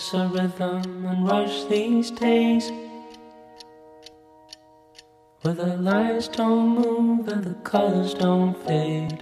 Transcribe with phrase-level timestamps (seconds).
[0.00, 2.72] There's a rhythm and rush these days
[5.42, 9.18] where the lights don't move and the colors don't fade.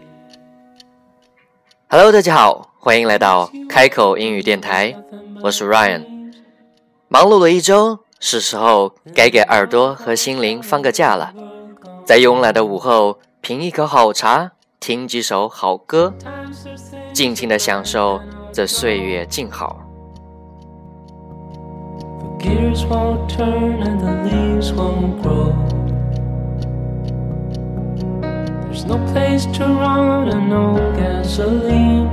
[1.88, 4.94] Hello，大家好，欢迎来到开口英语电台，
[5.42, 6.32] 我是 Ryan。
[7.08, 11.34] 忙碌了一周，是时候该给耳朵和心灵放个假了。
[12.04, 16.14] 在慵懒的午后，品一口好茶，听几首好歌，
[17.12, 18.20] 尽情的享受
[18.52, 19.87] 这岁月静好。
[22.38, 25.50] Gears won't turn and the leaves won't grow.
[28.62, 32.06] There's no place to run and no gasoline.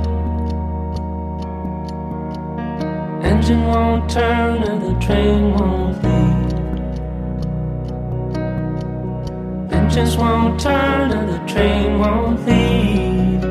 [3.24, 6.52] Engine won't turn and the train won't leave.
[9.72, 13.44] Engines won't turn and the train won't leave.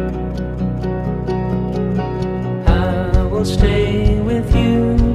[2.68, 5.15] I will stay with you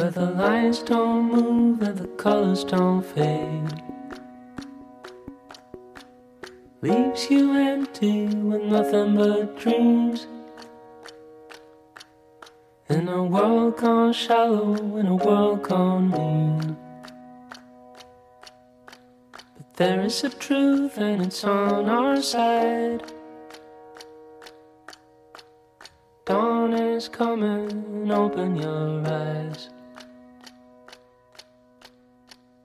[0.00, 3.82] where the lines don't move and the colors don't fade.
[6.80, 10.26] Leaves you empty with nothing but dreams.
[12.88, 16.76] In a world gone shallow, in a world gone mean.
[19.32, 23.02] But there is a truth and it's on our side.
[26.24, 29.68] Dawn is coming, open your eyes.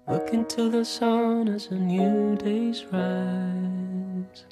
[0.07, 4.45] Look into the sun as a new day's rise.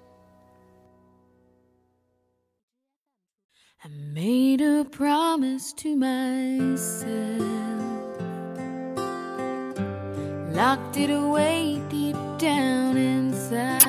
[3.83, 7.39] I made a promise to myself,
[10.55, 13.83] locked it away deep down inside.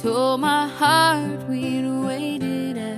[0.00, 2.94] Told my heart we'd wait it out,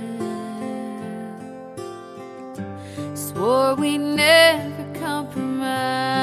[3.17, 4.72] swore we'd never
[5.73, 6.22] compromise.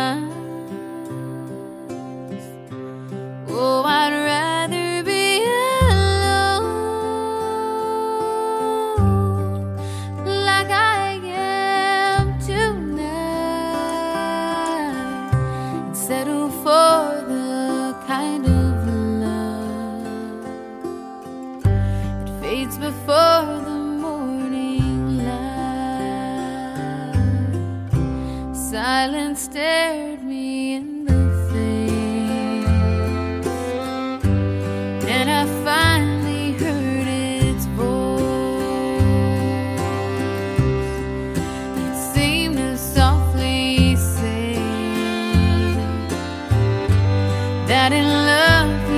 [47.71, 48.90] that in love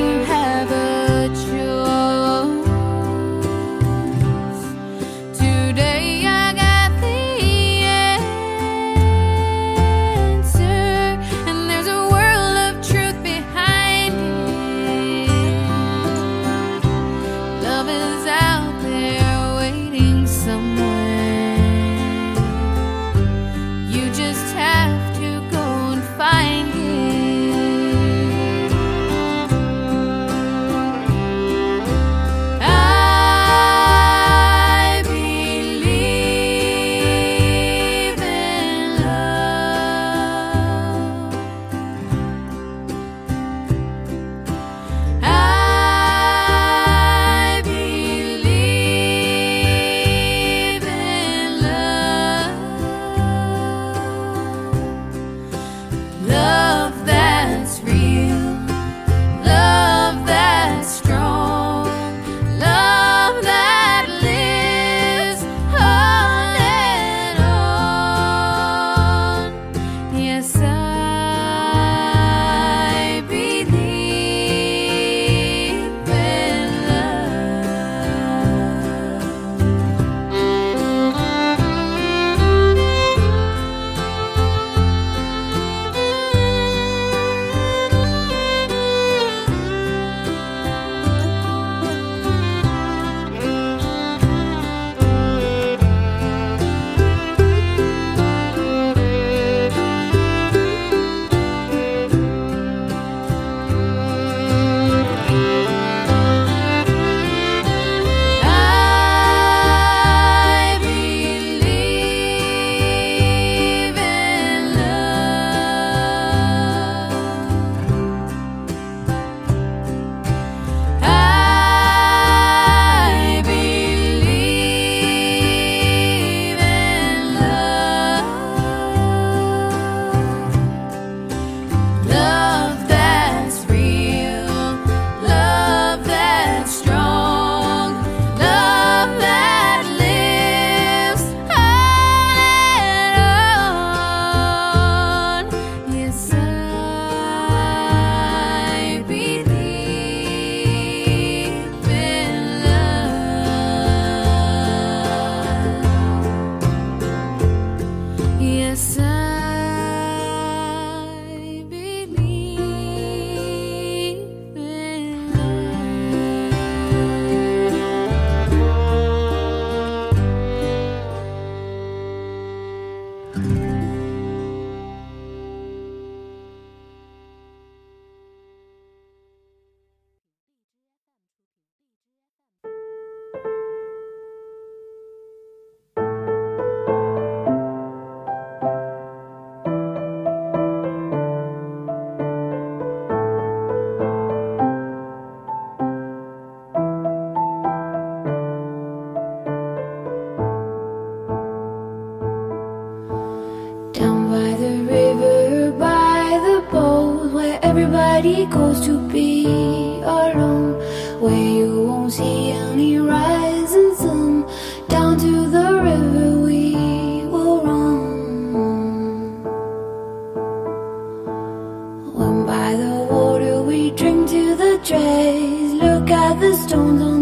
[224.85, 225.73] trays.
[225.75, 227.22] Look at the stones on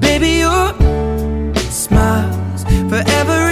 [0.00, 0.74] baby, your
[1.70, 3.47] smile's forever.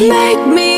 [0.00, 0.69] Make me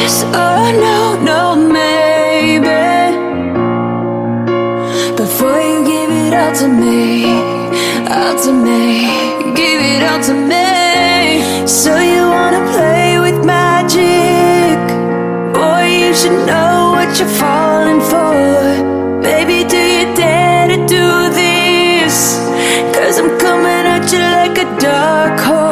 [0.00, 0.98] Yes or no,
[1.30, 1.40] no,
[1.76, 2.80] maybe.
[5.14, 7.26] Before you give it all to me,
[8.16, 8.84] all to me,
[9.60, 11.66] give it all to me.
[11.66, 14.80] So you wanna play with magic?
[15.52, 19.20] Boy, you should know what you're falling for.
[19.28, 21.06] Baby, do you dare to do
[21.42, 22.16] this?
[22.94, 25.69] Cause I'm coming at you like a dark horse.